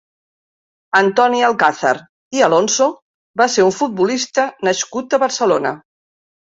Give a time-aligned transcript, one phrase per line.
[0.99, 1.93] Antoni Alcázar
[2.39, 2.89] i Alonso
[3.43, 5.81] va ser un futbolista nascut a Barcelona.